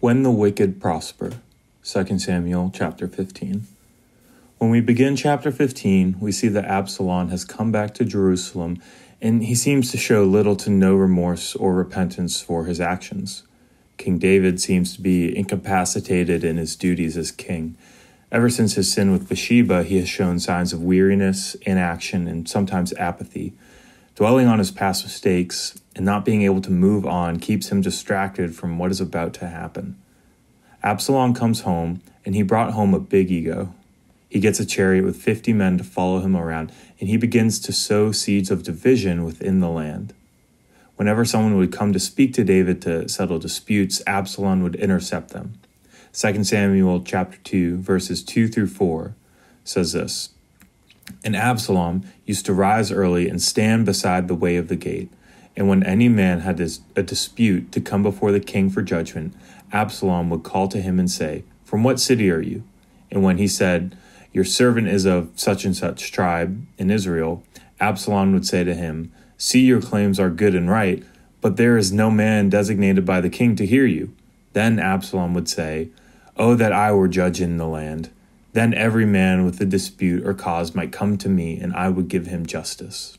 When 0.00 0.22
the 0.22 0.30
wicked 0.30 0.80
prosper. 0.80 1.32
2 1.84 2.18
Samuel 2.18 2.70
chapter 2.72 3.06
15. 3.06 3.66
When 4.56 4.70
we 4.70 4.80
begin 4.80 5.14
chapter 5.14 5.52
15, 5.52 6.16
we 6.18 6.32
see 6.32 6.48
that 6.48 6.64
Absalom 6.64 7.28
has 7.28 7.44
come 7.44 7.70
back 7.70 7.92
to 7.94 8.06
Jerusalem 8.06 8.80
and 9.20 9.44
he 9.44 9.54
seems 9.54 9.90
to 9.90 9.98
show 9.98 10.24
little 10.24 10.56
to 10.56 10.70
no 10.70 10.94
remorse 10.94 11.54
or 11.54 11.74
repentance 11.74 12.40
for 12.40 12.64
his 12.64 12.80
actions. 12.80 13.42
King 13.98 14.16
David 14.18 14.58
seems 14.58 14.96
to 14.96 15.02
be 15.02 15.36
incapacitated 15.36 16.44
in 16.44 16.56
his 16.56 16.76
duties 16.76 17.18
as 17.18 17.30
king. 17.30 17.76
Ever 18.32 18.48
since 18.48 18.76
his 18.76 18.90
sin 18.90 19.12
with 19.12 19.28
Bathsheba, 19.28 19.82
he 19.82 19.98
has 19.98 20.08
shown 20.08 20.38
signs 20.38 20.72
of 20.72 20.82
weariness, 20.82 21.56
inaction, 21.56 22.26
and 22.26 22.48
sometimes 22.48 22.94
apathy. 22.94 23.52
Dwelling 24.16 24.46
on 24.46 24.58
his 24.58 24.70
past 24.70 25.04
mistakes 25.04 25.80
and 25.96 26.04
not 26.04 26.24
being 26.24 26.42
able 26.42 26.60
to 26.60 26.70
move 26.70 27.06
on 27.06 27.38
keeps 27.38 27.70
him 27.70 27.80
distracted 27.80 28.54
from 28.54 28.78
what 28.78 28.90
is 28.90 29.00
about 29.00 29.32
to 29.34 29.48
happen. 29.48 29.96
Absalom 30.82 31.34
comes 31.34 31.62
home, 31.62 32.02
and 32.24 32.34
he 32.34 32.42
brought 32.42 32.72
home 32.72 32.94
a 32.94 33.00
big 33.00 33.30
ego. 33.30 33.74
He 34.28 34.40
gets 34.40 34.60
a 34.60 34.66
chariot 34.66 35.04
with 35.04 35.16
50 35.16 35.52
men 35.52 35.78
to 35.78 35.84
follow 35.84 36.20
him 36.20 36.36
around, 36.36 36.72
and 36.98 37.08
he 37.08 37.16
begins 37.16 37.58
to 37.60 37.72
sow 37.72 38.12
seeds 38.12 38.50
of 38.50 38.62
division 38.62 39.24
within 39.24 39.60
the 39.60 39.68
land. 39.68 40.14
Whenever 40.96 41.24
someone 41.24 41.56
would 41.56 41.72
come 41.72 41.92
to 41.92 41.98
speak 41.98 42.34
to 42.34 42.44
David 42.44 42.82
to 42.82 43.08
settle 43.08 43.38
disputes, 43.38 44.02
Absalom 44.06 44.62
would 44.62 44.76
intercept 44.76 45.30
them. 45.30 45.54
2 46.12 46.44
Samuel 46.44 47.02
chapter 47.02 47.38
2 47.44 47.78
verses 47.78 48.22
2 48.22 48.48
through 48.48 48.66
4 48.66 49.14
says 49.64 49.92
this 49.92 50.30
and 51.24 51.36
Absalom 51.36 52.04
used 52.24 52.46
to 52.46 52.54
rise 52.54 52.90
early 52.90 53.28
and 53.28 53.40
stand 53.40 53.86
beside 53.86 54.28
the 54.28 54.34
way 54.34 54.56
of 54.56 54.68
the 54.68 54.76
gate. 54.76 55.10
And 55.56 55.68
when 55.68 55.82
any 55.82 56.08
man 56.08 56.40
had 56.40 56.60
a 56.96 57.02
dispute 57.02 57.72
to 57.72 57.80
come 57.80 58.02
before 58.02 58.32
the 58.32 58.40
king 58.40 58.70
for 58.70 58.82
judgment, 58.82 59.34
Absalom 59.72 60.30
would 60.30 60.42
call 60.42 60.68
to 60.68 60.80
him 60.80 60.98
and 60.98 61.10
say, 61.10 61.44
From 61.64 61.82
what 61.82 62.00
city 62.00 62.30
are 62.30 62.40
you? 62.40 62.62
And 63.10 63.22
when 63.22 63.38
he 63.38 63.48
said, 63.48 63.96
Your 64.32 64.44
servant 64.44 64.88
is 64.88 65.04
of 65.04 65.30
such 65.34 65.64
and 65.64 65.76
such 65.76 66.12
tribe 66.12 66.64
in 66.78 66.90
Israel, 66.90 67.42
Absalom 67.80 68.32
would 68.32 68.46
say 68.46 68.64
to 68.64 68.74
him, 68.74 69.12
See, 69.36 69.60
your 69.60 69.80
claims 69.80 70.20
are 70.20 70.30
good 70.30 70.54
and 70.54 70.70
right, 70.70 71.02
but 71.40 71.56
there 71.56 71.76
is 71.76 71.92
no 71.92 72.10
man 72.10 72.48
designated 72.48 73.04
by 73.04 73.20
the 73.20 73.30
king 73.30 73.56
to 73.56 73.66
hear 73.66 73.86
you. 73.86 74.14
Then 74.52 74.78
Absalom 74.78 75.34
would 75.34 75.48
say, 75.48 75.88
Oh, 76.36 76.54
that 76.54 76.72
I 76.72 76.92
were 76.92 77.08
judge 77.08 77.40
in 77.40 77.56
the 77.56 77.66
land 77.66 78.10
then 78.52 78.74
every 78.74 79.06
man 79.06 79.44
with 79.44 79.60
a 79.60 79.64
dispute 79.64 80.26
or 80.26 80.34
cause 80.34 80.74
might 80.74 80.92
come 80.92 81.16
to 81.18 81.28
me, 81.28 81.58
and 81.58 81.72
I 81.74 81.88
would 81.88 82.08
give 82.08 82.26
him 82.26 82.46
justice. 82.46 83.16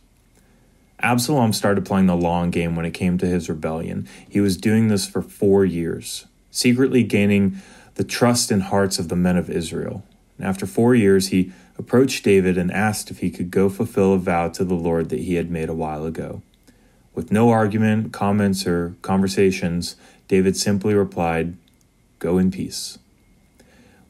Absalom 1.00 1.54
started 1.54 1.86
playing 1.86 2.08
the 2.08 2.16
long 2.16 2.52
game 2.52 2.76
when 2.76 2.86
it 2.86 2.94
came 2.94 3.18
to 3.18 3.26
his 3.26 3.50
rebellion. 3.50 4.08
He 4.28 4.40
was 4.40 4.58
doing 4.58 4.88
this 4.88 5.08
for 5.08 5.22
four 5.22 5.66
years, 5.66 6.26
secretly 6.52 7.04
gaining 7.04 7.58
the 7.96 8.04
trust 8.04 8.52
and 8.52 8.64
hearts 8.64 9.00
of 9.00 9.10
the 9.10 9.16
men 9.16 9.38
of 9.38 9.50
Israel. 9.50 10.04
And 10.38 10.46
after 10.46 10.66
four 10.66 10.94
years, 10.94 11.30
he 11.30 11.52
approached 11.78 12.23
David 12.23 12.58
and 12.58 12.72
asked 12.72 13.10
if 13.10 13.20
he 13.20 13.32
could 13.32 13.50
go 13.50 13.70
fulfill 13.70 14.14
a 14.14 14.18
vow 14.18 14.50
to 14.50 14.64
the 14.64 14.76
Lord 14.76 15.10
that 15.10 15.20
he 15.22 15.36
had 15.36 15.50
made 15.50 15.70
a 15.70 15.73
while 15.73 16.06
ago. 16.06 16.42
With 17.16 17.32
no 17.32 17.50
argument, 17.50 18.14
comments, 18.14 18.68
or 18.68 18.95
conversations, 19.02 19.95
David 20.28 20.56
simply 20.56 20.94
replied, 20.94 21.58
Go 22.20 22.38
in 22.38 22.52
peace 22.52 23.00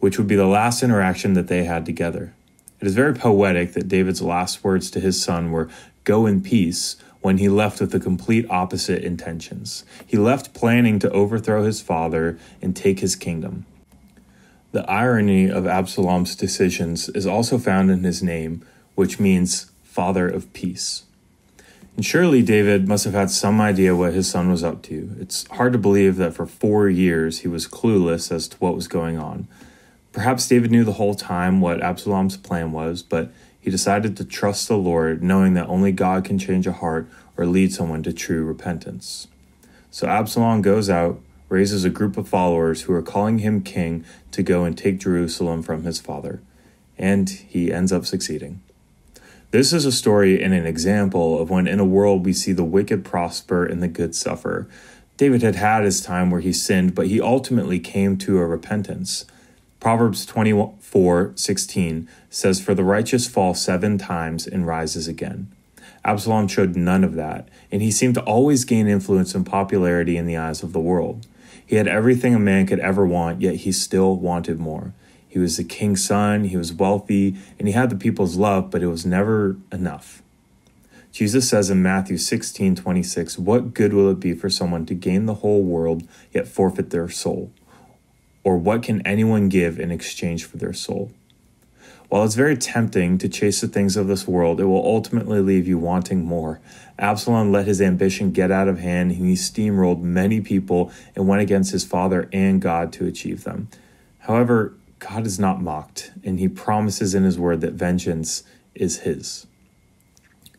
which 0.02 0.18
would 0.18 0.28
be 0.28 0.36
the 0.36 0.46
last 0.46 0.84
interaction 0.84 1.34
that 1.34 1.48
they 1.48 1.64
had 1.64 1.86
together. 1.86 2.34
It 2.82 2.88
is 2.88 2.96
very 2.96 3.14
poetic 3.14 3.74
that 3.74 3.88
David's 3.88 4.22
last 4.22 4.64
words 4.64 4.92
to 4.92 5.00
his 5.00 5.24
son 5.24 5.52
were, 5.52 5.70
Go 6.04 6.26
in 6.26 6.42
peace, 6.42 6.98
when 7.22 7.38
he 7.38 7.48
left 7.48 7.80
with 7.80 7.92
the 7.92 8.00
complete 8.00 8.46
opposite 8.50 9.04
intentions. 9.04 9.86
He 10.06 10.18
left 10.18 10.56
planning 10.56 10.98
to 11.00 11.12
overthrow 11.12 11.64
his 11.64 11.80
father 11.80 12.40
and 12.62 12.76
take 12.76 13.00
his 13.00 13.16
kingdom. 13.16 13.68
The 14.72 14.90
irony 14.90 15.50
of 15.50 15.68
Absalom's 15.68 16.36
decisions 16.36 17.08
is 17.10 17.28
also 17.28 17.60
found 17.60 17.92
in 17.92 18.04
his 18.04 18.24
name, 18.24 18.66
which 18.96 19.20
means 19.20 19.72
Father 19.84 20.28
of 20.28 20.52
Peace. 20.54 21.04
And 21.96 22.04
surely 22.04 22.42
David 22.42 22.88
must 22.88 23.04
have 23.06 23.14
had 23.14 23.30
some 23.30 23.62
idea 23.62 23.96
what 23.96 24.14
his 24.14 24.28
son 24.28 24.50
was 24.50 24.64
up 24.64 24.82
to. 24.84 25.12
It's 25.20 25.46
hard 25.50 25.74
to 25.74 25.80
believe 25.80 26.16
that 26.16 26.34
for 26.34 26.48
four 26.48 26.90
years 26.90 27.40
he 27.40 27.48
was 27.48 27.68
clueless 27.68 28.32
as 28.32 28.48
to 28.48 28.58
what 28.58 28.76
was 28.76 28.88
going 28.88 29.20
on. 29.20 29.48
Perhaps 30.14 30.48
David 30.48 30.72
knew 30.72 30.84
the 30.84 30.94
whole 30.94 31.16
time 31.16 31.62
what 31.62 31.82
Absalom's 31.82 32.38
plan 32.38 32.72
was, 32.72 33.02
but 33.02 33.32
he 33.60 33.70
decided 33.70 34.18
to 34.18 34.26
trust 34.26 34.68
the 34.68 34.78
Lord, 34.78 35.24
knowing 35.24 35.54
that 35.54 35.68
only 35.68 35.92
God 35.92 36.26
can 36.26 36.38
change 36.38 36.68
a 36.68 36.74
heart 36.74 37.08
or 37.38 37.46
lead 37.46 37.74
someone 37.74 38.04
to 38.04 38.12
true 38.12 38.44
repentance. 38.44 39.28
So 39.90 40.08
Absalom 40.08 40.62
goes 40.62 40.90
out, 40.90 41.22
raises 41.48 41.84
a 41.84 41.90
group 41.90 42.18
of 42.18 42.28
followers 42.28 42.84
who 42.84 42.94
are 42.94 43.02
calling 43.02 43.40
him 43.40 43.62
king 43.62 44.04
to 44.32 44.42
go 44.42 44.64
and 44.64 44.78
take 44.78 45.00
Jerusalem 45.00 45.62
from 45.62 45.84
his 45.84 46.00
father, 46.00 46.42
and 46.98 47.30
he 47.30 47.72
ends 47.72 47.92
up 47.92 48.06
succeeding. 48.06 48.62
This 49.52 49.74
is 49.74 49.86
a 49.86 49.92
story 49.92 50.42
and 50.42 50.54
an 50.54 50.66
example 50.66 51.40
of 51.40 51.50
when 51.50 51.68
in 51.68 51.80
a 51.80 51.86
world 51.86 52.26
we 52.26 52.32
see 52.32 52.54
the 52.54 52.64
wicked 52.64 53.04
prosper 53.04 53.66
and 53.66 53.84
the 53.84 53.90
good 53.90 54.16
suffer. 54.16 54.68
David 55.18 55.42
had 55.42 55.56
had 55.56 55.84
his 55.84 56.02
time 56.02 56.32
where 56.32 56.40
he 56.42 56.54
sinned, 56.54 56.96
but 56.96 57.08
he 57.08 57.20
ultimately 57.20 57.80
came 57.80 58.18
to 58.20 58.40
a 58.40 58.46
repentance. 58.46 59.26
Proverbs 59.82 60.28
24:16 60.28 62.08
says 62.30 62.62
for 62.62 62.76
the 62.76 62.84
righteous 62.84 63.28
fall 63.28 63.56
7 63.56 63.98
times 63.98 64.46
and 64.46 64.68
rises 64.68 65.08
again. 65.08 65.48
Absalom 66.06 66.48
showed 66.48 66.76
none 66.76 67.04
of 67.04 67.16
that, 67.16 67.50
and 67.72 67.82
he 67.82 67.90
seemed 67.90 68.14
to 68.14 68.22
always 68.22 68.64
gain 68.64 68.88
influence 68.88 69.34
and 69.34 69.44
popularity 69.44 70.18
in 70.18 70.28
the 70.28 70.38
eyes 70.38 70.62
of 70.62 70.72
the 70.72 70.80
world. 70.80 71.26
He 71.66 71.78
had 71.78 71.88
everything 71.88 72.36
a 72.36 72.40
man 72.40 72.68
could 72.68 72.80
ever 72.80 73.08
want, 73.08 73.42
yet 73.42 73.56
he 73.56 73.72
still 73.72 74.16
wanted 74.16 74.60
more. 74.60 74.94
He 75.28 75.40
was 75.40 75.58
the 75.58 75.64
king's 75.64 76.04
son, 76.04 76.44
he 76.44 76.58
was 76.58 76.72
wealthy, 76.72 77.36
and 77.58 77.68
he 77.68 77.74
had 77.74 77.90
the 77.90 77.96
people's 77.96 78.36
love, 78.36 78.70
but 78.70 78.84
it 78.84 78.88
was 78.88 79.04
never 79.04 79.58
enough. 79.72 80.22
Jesus 81.12 81.50
says 81.50 81.72
in 81.72 81.82
Matthew 81.82 82.18
16:26, 82.18 83.40
"What 83.40 83.74
good 83.74 83.94
will 83.94 84.12
it 84.12 84.20
be 84.20 84.34
for 84.34 84.50
someone 84.50 84.86
to 84.86 84.94
gain 84.94 85.26
the 85.26 85.42
whole 85.42 85.64
world 85.64 86.04
yet 86.32 86.48
forfeit 86.48 86.92
their 86.92 87.10
soul?" 87.10 87.50
Or 88.44 88.58
what 88.58 88.84
can 88.84 89.06
anyone 89.06 89.50
give 89.50 89.80
in 89.80 89.92
exchange 89.92 90.46
for 90.46 90.58
their 90.58 90.74
soul? 90.74 91.12
While 92.10 92.26
it's 92.26 92.36
very 92.36 92.58
tempting 92.58 93.18
to 93.20 93.30
chase 93.30 93.62
the 93.62 93.70
things 93.70 93.96
of 93.96 94.08
this 94.08 94.28
world, 94.28 94.60
it 94.60 94.66
will 94.66 94.86
ultimately 94.86 95.40
leave 95.40 95.66
you 95.66 95.78
wanting 95.78 96.26
more. 96.26 96.60
Absalom 97.00 97.54
let 97.54 97.68
his 97.68 97.82
ambition 97.82 98.32
get 98.32 98.52
out 98.52 98.68
of 98.68 98.80
hand, 98.80 99.12
and 99.12 99.26
he 99.26 99.36
steamrolled 99.36 100.02
many 100.02 100.42
people 100.42 100.92
and 101.16 101.28
went 101.28 101.42
against 101.42 101.72
his 101.72 101.86
father 101.86 102.28
and 102.34 102.62
God 102.62 102.92
to 102.94 103.08
achieve 103.08 103.46
them. 103.46 103.70
However, 104.20 104.74
God 105.00 105.26
is 105.26 105.40
not 105.40 105.62
mocked, 105.62 106.12
and 106.24 106.38
he 106.38 106.50
promises 106.50 107.16
in 107.16 107.24
his 107.24 107.40
word 107.40 107.62
that 107.62 107.74
vengeance 107.74 108.44
is 108.76 109.00
his. 109.00 109.48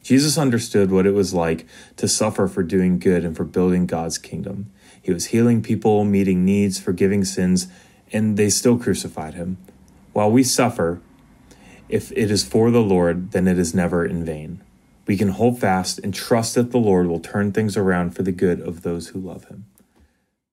Jesus 0.03 0.37
understood 0.37 0.91
what 0.91 1.07
it 1.07 1.15
was 1.15 1.33
like 1.33 1.67
to 1.97 2.09
suffer 2.09 2.49
for 2.49 2.63
doing 2.63 2.99
good 2.99 3.25
and 3.25 3.37
for 3.37 3.45
building 3.45 3.87
God's 3.87 4.19
kingdom. 4.19 4.71
He 5.01 5.13
was 5.13 5.27
healing 5.27 5.63
people, 5.63 6.05
meeting 6.05 6.45
needs, 6.45 6.81
forgiving 6.81 7.25
sins, 7.25 7.69
and 8.13 8.37
they 8.37 8.51
still 8.51 8.79
crucified 8.79 9.35
him. 9.35 9.59
While 10.13 10.31
we 10.31 10.43
suffer, 10.43 11.01
if 11.89 12.13
it 12.13 12.31
is 12.31 12.45
for 12.45 12.71
the 12.71 12.83
Lord, 12.83 13.33
then 13.33 13.47
it 13.47 13.59
is 13.59 13.75
never 13.75 14.05
in 14.05 14.25
vain. 14.25 14.63
We 15.07 15.17
can 15.17 15.29
hold 15.29 15.61
fast 15.61 15.99
and 15.99 16.15
trust 16.15 16.55
that 16.55 16.71
the 16.71 16.79
Lord 16.79 17.07
will 17.07 17.21
turn 17.21 17.53
things 17.53 17.77
around 17.77 18.15
for 18.15 18.23
the 18.23 18.33
good 18.33 18.61
of 18.61 18.83
those 18.83 19.09
who 19.09 19.21
love 19.21 19.47
him. 19.47 19.67